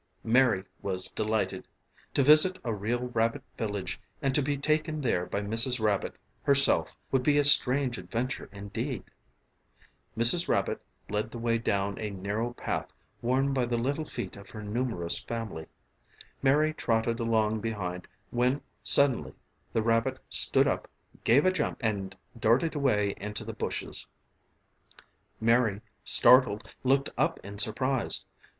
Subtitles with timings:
[0.23, 1.67] Mary was delighted.
[2.15, 5.79] To visit a real rabbit village and to be taken there by Mrs.
[5.79, 9.03] Rabbit, herself, would be a strange adventure, indeed.
[10.17, 10.47] Mrs.
[10.49, 12.87] Rabbit led the way down a narrow path
[13.21, 15.67] worn by the little feet of her numerous family.
[16.41, 19.35] Mary trotted along behind when suddenly
[19.71, 20.87] the rabbit stood up,
[21.23, 24.07] gave a jump and darted away into the bushes.
[25.39, 28.25] Mary, startled, looked up in surprise.